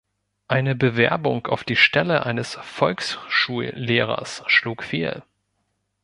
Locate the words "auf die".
1.45-1.75